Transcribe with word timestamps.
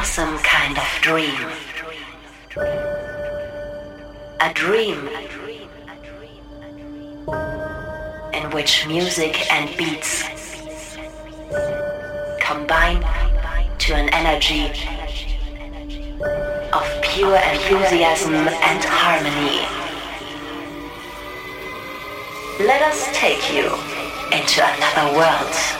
awesome 0.00 0.38
kind 0.38 0.78
of 0.78 0.88
dream. 1.02 1.46
A 4.40 4.50
dream 4.54 4.96
in 8.32 8.50
which 8.50 8.86
music 8.86 9.52
and 9.52 9.68
beats 9.76 10.22
combine 12.40 13.02
to 13.78 13.94
an 13.94 14.08
energy 14.14 14.68
of 16.72 17.02
pure 17.02 17.36
enthusiasm 17.36 18.32
and 18.32 18.82
harmony. 18.82 19.60
Let 22.66 22.80
us 22.80 23.06
take 23.12 23.52
you 23.52 23.66
into 24.32 24.64
another 24.64 25.14
world. 25.14 25.79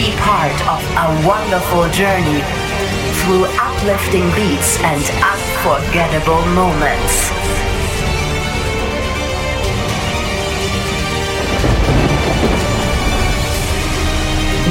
Be 0.00 0.16
part 0.16 0.58
of 0.66 0.80
a 0.96 1.28
wonderful 1.28 1.84
journey 1.90 2.40
through 3.20 3.44
uplifting 3.60 4.24
beats 4.32 4.80
and 4.80 5.04
unforgettable 5.20 6.40
moments. 6.56 7.28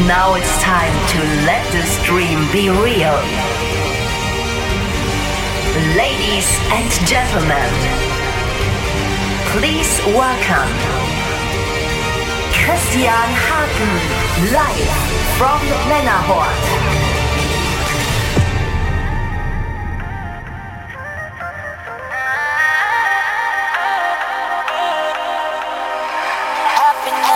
Now 0.07 0.33
it's 0.33 0.63
time 0.63 0.95
to 1.13 1.19
let 1.45 1.63
this 1.71 2.03
dream 2.03 2.39
be 2.51 2.69
real. 2.69 3.13
Ladies 5.95 6.49
and 6.73 6.89
gentlemen, 7.05 7.69
please 9.53 9.99
welcome 10.07 10.98
Christian 12.69 13.29
Harten, 13.49 13.93
live 14.53 14.93
from 15.41 15.59
Männerhort. 15.89 16.53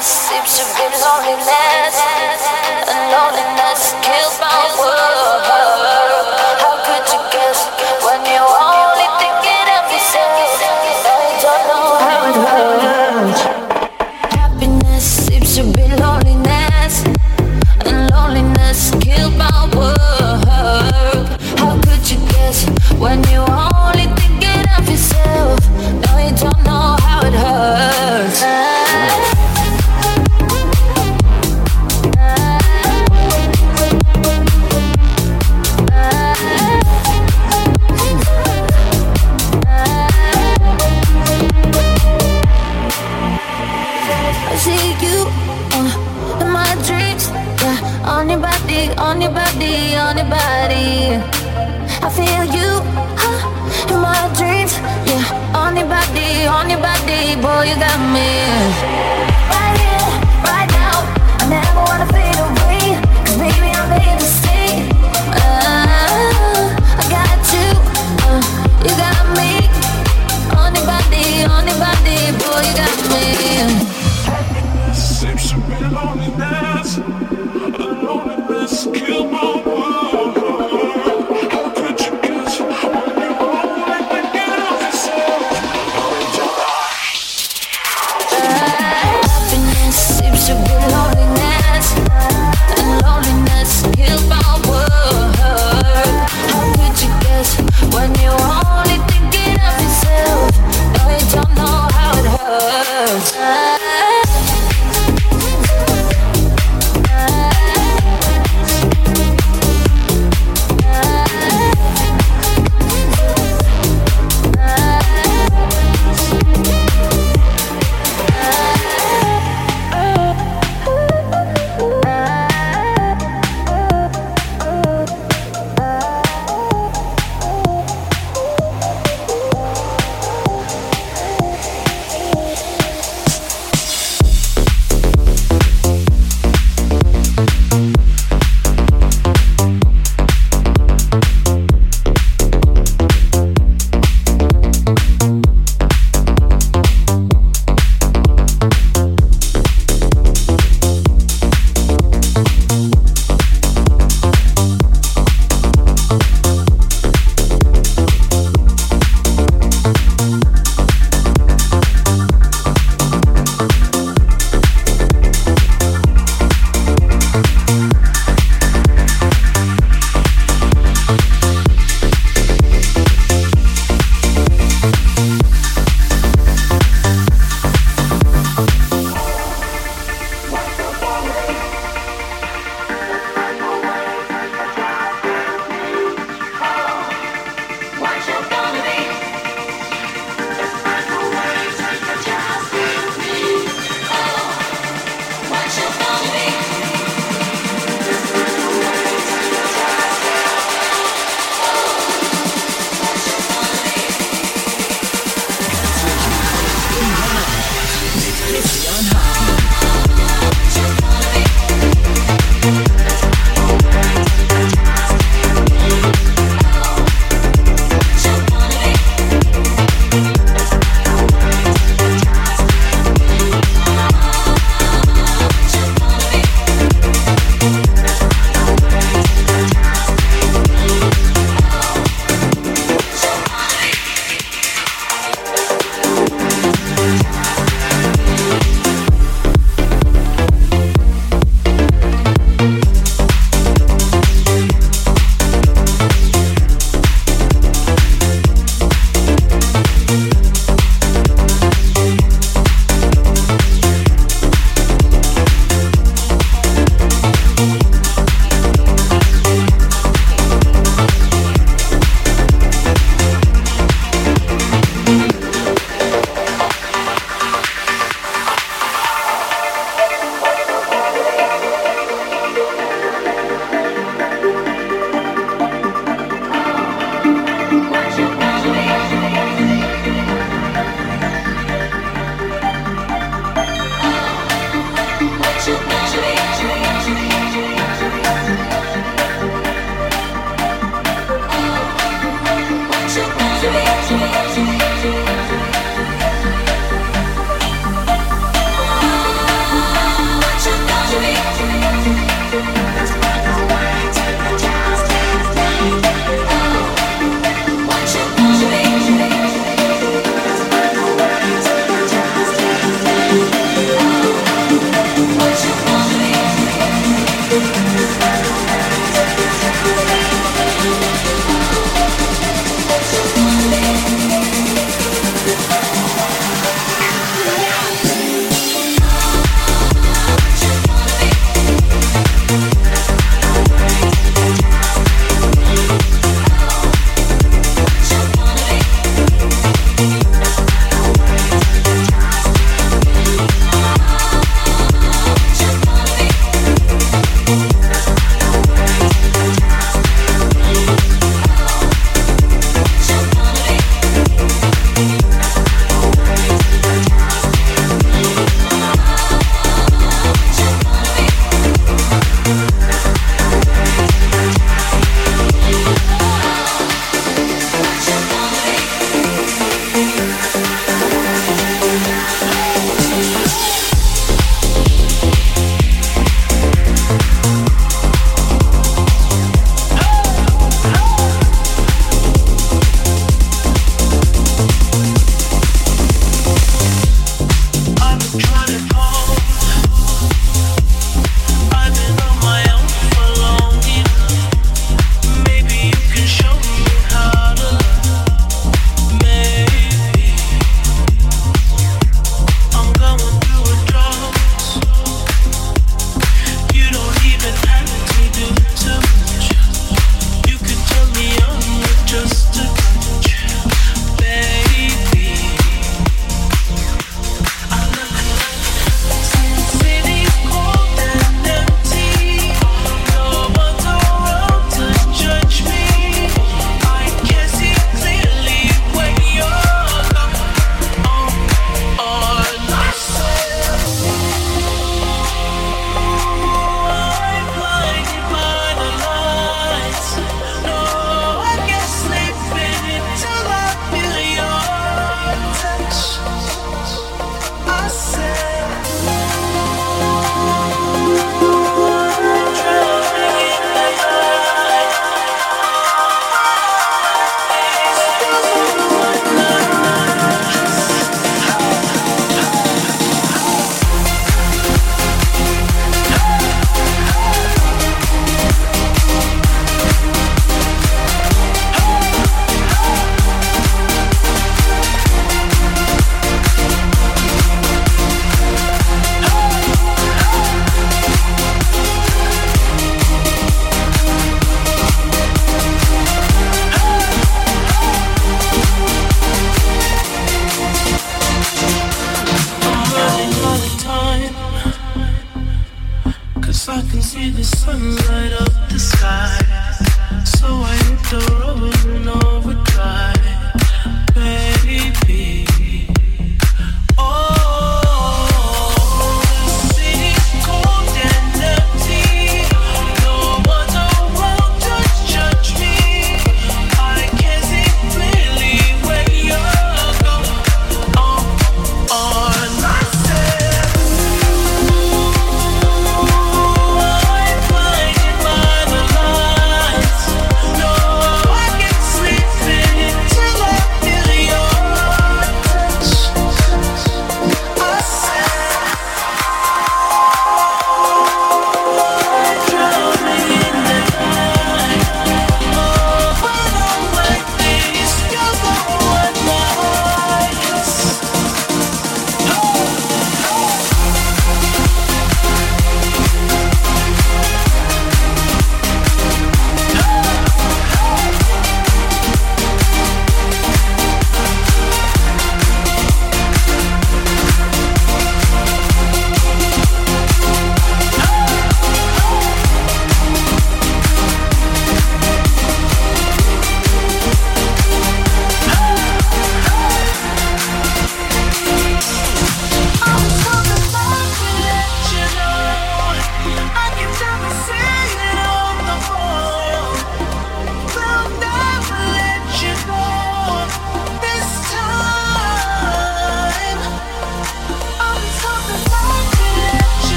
seems 0.00 0.58
to 0.58 0.64
be 0.78 0.86
loneliness, 1.02 2.15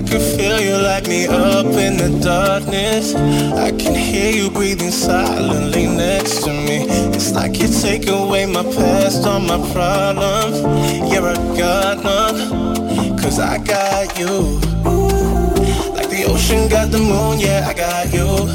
I 0.00 0.02
can 0.02 0.38
feel 0.38 0.58
you 0.58 0.78
light 0.78 1.06
me 1.08 1.26
up 1.26 1.66
in 1.66 1.98
the 1.98 2.20
darkness. 2.24 3.14
I 3.14 3.70
can 3.70 3.94
hear 3.94 4.32
you 4.32 4.50
breathing 4.50 4.90
silently 4.90 5.86
next 5.88 6.42
to 6.44 6.50
me. 6.50 6.86
It's 7.14 7.32
like 7.32 7.60
you 7.60 7.68
take 7.68 8.08
away 8.08 8.46
my 8.46 8.62
past, 8.62 9.26
all 9.26 9.40
my 9.40 9.60
problems. 9.74 10.62
You're 11.12 11.28
a 11.28 11.36
god 11.54 12.02
mom, 12.02 13.18
cause 13.18 13.38
I 13.38 13.58
got 13.58 14.18
you. 14.18 14.58
Like 15.92 16.08
the 16.08 16.24
ocean 16.26 16.70
got 16.70 16.90
the 16.90 16.98
moon, 16.98 17.38
yeah, 17.38 17.68
I 17.68 17.74
got 17.74 18.10
you. 18.10 18.46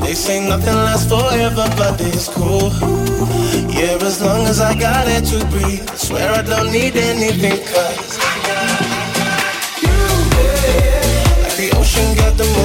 They 0.00 0.14
say 0.14 0.48
nothing 0.48 0.74
lasts 0.74 1.10
forever, 1.10 1.68
but 1.76 2.00
it's 2.00 2.26
cool. 2.26 2.72
Yeah, 3.68 3.98
as 4.00 4.22
long 4.22 4.46
as 4.46 4.62
I 4.62 4.74
got 4.74 5.08
it 5.08 5.26
to 5.26 5.44
breathe. 5.50 5.86
I 5.90 5.96
swear 5.96 6.32
I 6.32 6.40
don't 6.40 6.72
need 6.72 6.96
anything, 6.96 7.62
cause 7.66 8.17
can 11.98 12.14
get 12.14 12.38
money. 12.38 12.57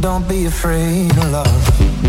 Don't 0.00 0.26
be 0.26 0.46
afraid 0.46 1.10
of 1.10 1.30
love. 1.30 1.99